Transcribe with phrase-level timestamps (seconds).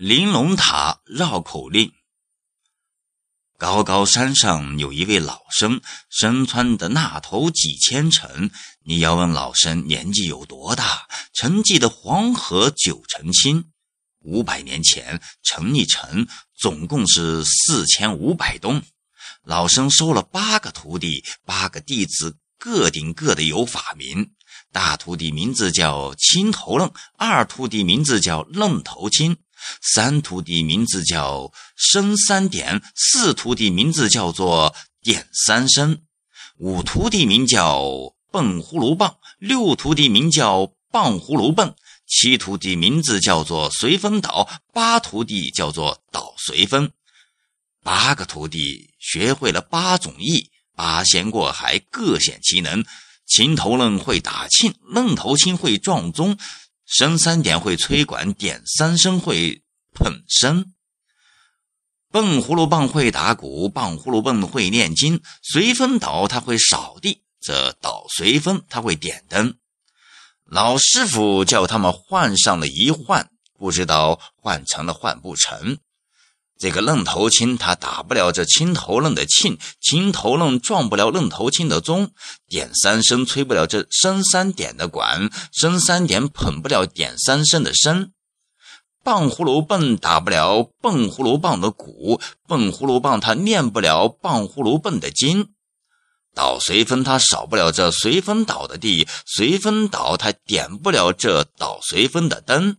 [0.00, 1.92] 玲珑塔绕口令：
[3.58, 8.50] 高高山上有一位老生，身穿的那头几千层。
[8.82, 11.06] 你要问老生年纪有多大？
[11.34, 13.66] 沉寂的黄河九成清。
[14.20, 16.26] 五百年前成一城，
[16.56, 18.82] 总共是四千五百栋。
[19.44, 24.30] 老生收了八个徒弟，八个弟子各顶各的有法名。
[24.72, 29.36] 大徒弟名字叫青头愣，二徒弟名字叫愣头青。
[29.82, 36.02] 三徒弟名字叫升三点，四徒弟名字叫做点三升，
[36.58, 37.82] 五徒弟名叫
[38.30, 41.74] 蹦葫芦棒，六徒弟名叫棒葫芦蹦，
[42.06, 46.90] 七徒弟名字叫做随风倒，八徒弟叫做倒随风。
[47.82, 52.84] 八个徒弟学会了八种艺，八仙过海各显其能。
[53.26, 56.36] 青头愣会打磬，愣头青会撞钟。
[56.90, 59.62] 生三点会催管，点三声会
[59.94, 60.64] 捧笙，
[62.10, 69.54] 蹦葫芦棒会打鼓，棒葫芦蹦会念经，随风倒他会扫地，这倒随风他会点灯。
[70.44, 75.78] 老师傅叫他们换上了一换，不知道换成了换不成。
[76.60, 82.10] 这个愣头青他打不了这青头愣的磬，青头愣撞不了愣头青的钟，
[82.46, 88.10] 点三声吹不了这升三点的管，升三点捧不了点三声的笙，
[89.02, 95.54] 棒葫芦蹦打不了蹦葫芦棒的鼓，蹦葫芦棒他念不了棒葫芦蹦的经，
[96.34, 102.76] 倒随风他少不了这随风倒的地，随风倒他点不了这倒随风的灯。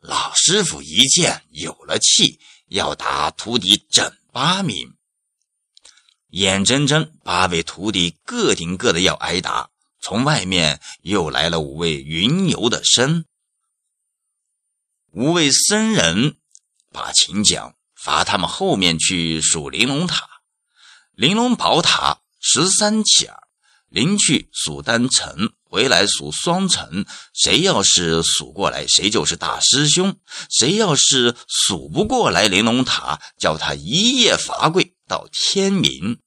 [0.00, 2.38] 老师傅一见有了气。
[2.74, 4.96] 要打徒弟整八名，
[6.30, 9.70] 眼睁睁八位徒弟各顶各的要挨打。
[10.00, 13.26] 从外面又来了五位云游的僧，
[15.12, 16.36] 五位僧人
[16.90, 20.28] 把秦讲，罚他们后面去数玲珑塔。
[21.12, 23.43] 玲珑宝塔十三起儿，
[23.94, 25.52] 临去数单层。
[25.62, 30.12] 回来数双层，谁要是数过来，谁就是大师兄；
[30.48, 36.18] 谁要是数不过来，玲珑塔叫他一夜罚跪到天明。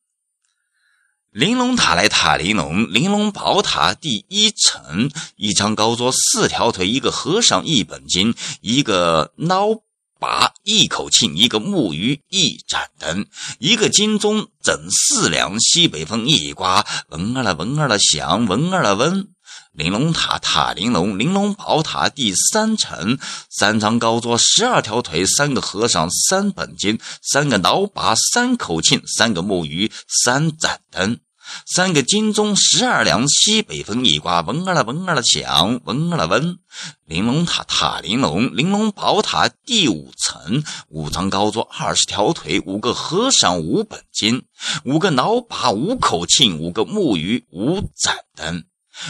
[1.32, 9.87] 玲珑塔来塔玲珑，玲珑宝塔第一层，一张高桌，四条腿，一个和尚，一本经，一个孬。
[10.20, 13.26] 把一口磬，一个木鱼，一盏灯，
[13.60, 15.60] 一个金钟，整四两。
[15.60, 19.28] 西北风一刮，嗡儿了嗡儿了响，嗡儿了嗡。
[19.72, 23.20] 玲珑塔塔玲珑，玲珑宝塔第三层，
[23.50, 31.20] 三张高桌，十二条腿，三个和尚，三本经，三个挠把，三口磬，三个木鱼，三盏灯。
[31.66, 36.58] 三个金钟十二两，西北风一刮，嗡儿了嗡儿了响，嗡儿了嗡。
[37.06, 44.44] 玲珑塔塔玲珑，玲珑宝塔第五层，五张高桌，二十条腿，五个和尚，五本金，
[44.86, 48.64] 五个挠把，五口磬，五个木鱼，五盏灯。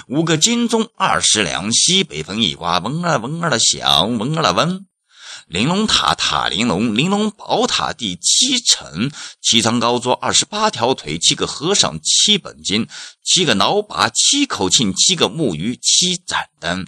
[0.08, 4.86] 五个金钟二十两，西北风一刮，嗡儿嗡儿了响，嗡儿了嗡。
[5.48, 9.12] 玲珑塔塔玲珑，玲珑宝塔第七层，
[9.42, 12.88] 七张高桌，二十八条腿，七个和尚，七本经，
[13.24, 16.88] 七个挠把，七口磬，七个木鱼，七盏灯，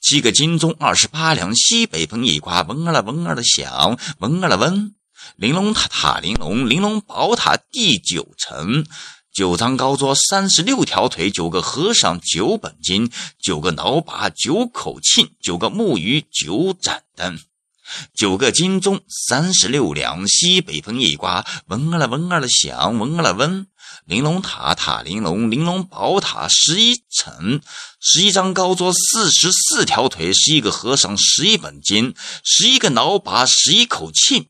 [0.00, 1.54] 七个金钟二十八两。
[1.54, 4.94] 西北风一刮，嗡儿了嗡儿的响，嗡儿了嗡。
[5.36, 8.84] 玲珑塔塔玲珑，玲珑宝塔第九层，
[9.32, 13.10] 九张高桌，三十六条腿，九个和尚，九本经，
[13.40, 17.38] 九个挠把，九口磬，九个木鱼，九盏灯。
[18.14, 20.26] 九个金钟，三十六两。
[20.26, 23.66] 西北风一刮，嗡啊啦嗡啊啦响，嗡啊啦嗡。
[24.06, 27.60] 玲珑塔塔玲珑，玲珑宝塔十一层，
[28.00, 34.46] 十一张高桌，四十四条腿，十一个和尚，十一本经，十一个挠把，十一口磬，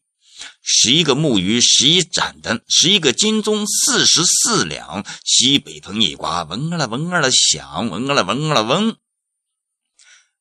[0.62, 5.04] 十一个木鱼，十一盏灯，十一个金钟，四十四两。
[5.24, 8.96] 西北风一刮，嗡啊啦嗡啊啦响，嗡啊啦嗡啊啦嗡。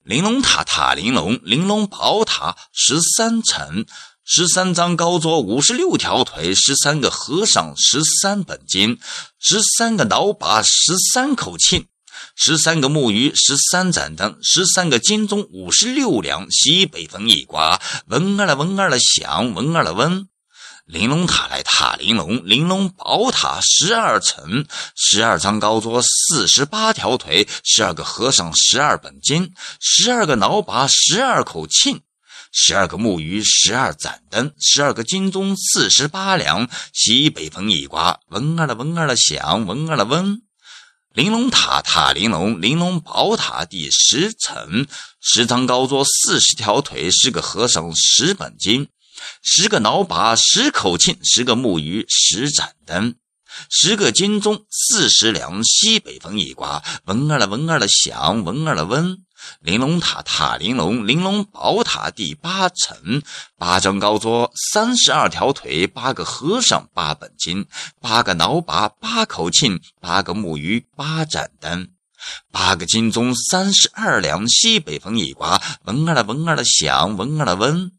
[0.04, 3.86] 玲珑塔塔玲珑，玲珑宝塔十三层，
[4.26, 9.00] 十三张高桌，五十六条腿，十三个和尚，十三本经，
[9.40, 11.86] 十三个挠把，十三口磬，
[12.36, 16.52] 十三个木鱼，十三盏灯，十三个金钟，五十六两。
[16.52, 20.28] 西北风一刮，嗡儿了嗡儿了响，嗡儿了嗡。
[20.86, 24.66] 玲珑塔来塔玲珑，玲珑宝塔十二层，
[24.96, 32.02] 十二张高桌，四十八条腿，十二个和尚，十二本经，十二个挠把，十二口磬，
[32.52, 36.70] 十二个木鱼，十二盏灯，十二个金钟，四十八两。
[36.92, 40.42] 西北风一刮，嗡儿了嗡儿了响，嗡儿了嗡。
[41.14, 44.86] 玲珑塔塔玲珑，玲珑宝塔第十层，
[45.22, 48.90] 十层高桌四十条腿，十个和尚十本经，
[49.42, 53.16] 十个脑把十口磬，十个木鱼十盏灯，
[53.70, 59.18] 十个金钟四十两，西北风一刮，嗡儿了嗡儿了响，嗡儿了嗡。
[59.60, 63.22] 玲珑塔塔玲珑，玲珑宝塔第八层，
[63.58, 67.68] 八丈高桌，三十二条腿，八个和尚，八本经，
[68.00, 71.90] 八个脑把，八口磬，八个木鱼，八盏灯，
[72.54, 74.48] 八个金钟，三十二两。
[74.48, 77.92] 西北风一刮，嗡儿了嗡儿了响，嗡儿了嗡。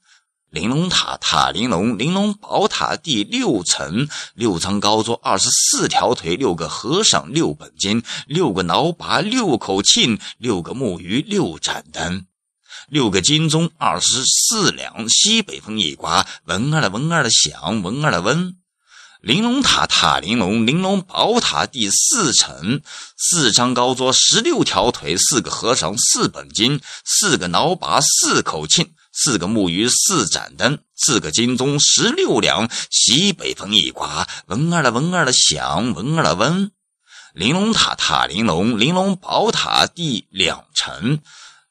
[0.54, 12.26] 玲珑塔塔玲珑，玲珑宝塔第六层，六层高桌二十四条腿，六个和尚，六本经，六个脑把，六口磬，六个木鱼，六盏灯，
[12.88, 15.08] 六个金钟，二十四两。
[15.08, 18.54] 西北风一刮，嗡儿了嗡儿了响，嗡儿了嗡。
[19.20, 22.80] 玲珑塔塔玲珑，玲珑宝塔第四层，
[23.16, 28.90] 四张高桌十六条腿，四个和尚，四本经，四个脑把，四口磬。
[29.16, 32.68] 四个木鱼，四盏灯，四个金钟，十六两。
[32.90, 36.72] 西北风一刮，嗡儿了嗡儿了响，嗡儿了嗡。
[37.32, 41.20] 玲珑塔塔玲珑，玲珑宝塔第两层，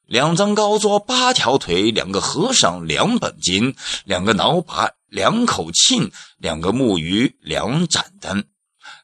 [0.05, 3.75] 两张高桌，八条腿，两个和尚，两本经，
[4.05, 8.45] 两个脑把，两口磬，两个木鱼，两盏灯，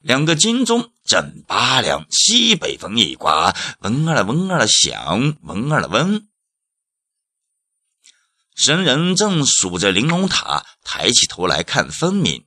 [0.01, 2.05] 两个金钟，整八两。
[2.09, 6.28] 西北风一刮，嗡儿了嗡儿了响，嗡儿了嗡。
[8.61, 12.43] 僧人正数着玲珑塔，抬起头来看分明。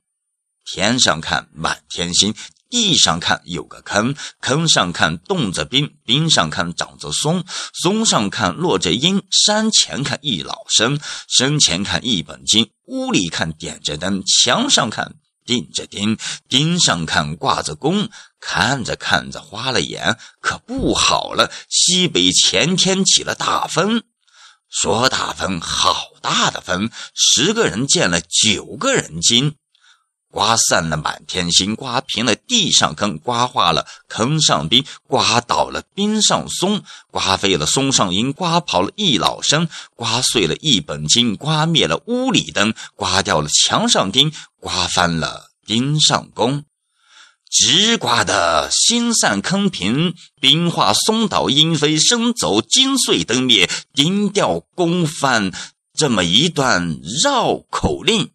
[0.63, 2.35] 天上看满天星，
[2.69, 7.43] 地上看有个坑，坑上看冻着冰，冰上看长着松，
[7.73, 9.23] 松上看落着阴。
[9.31, 15.15] 山前看一老僧，身前看一本经，屋里看点着灯，墙上看
[15.47, 16.15] 钉着钉，
[16.47, 18.07] 钉上看挂着弓。
[18.39, 21.49] 看着看着花了眼，可不好了！
[21.69, 24.03] 西北前天起了大风。
[24.73, 26.89] 说大风，好大的风！
[27.13, 29.55] 十个人见了九个人惊，
[30.31, 46.65] 刮散了满天星，刮平了地上坑，刮化了坑上冰，刮倒了冰上松，刮飞了松上银，刮跑了一老生，刮碎了一本经，刮灭了屋里灯，刮掉了墙上钉，刮翻了钉上弓。
[47.53, 55.51] 直刮的心散坑平，冰化松倒，鹰飞身走，金碎灯灭，钉掉弓翻，
[55.93, 58.31] 这么一段绕口令。